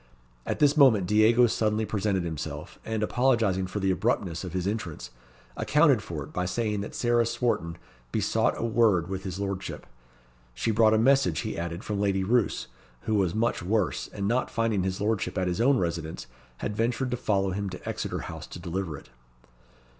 [0.47, 5.11] At this moment Diego suddenly presented himself, and apologizing for the abruptness of his entrance,
[5.55, 7.77] accounted for it by saying that Sarah Swarton
[8.11, 9.85] besought a word with his Lordship.
[10.55, 12.65] She brought a message, he added, from Lady Roos,
[13.01, 16.25] who was much worse, and not finding his Lordship at his own residence
[16.57, 19.11] had ventured to follow him to Exeter House to deliver it.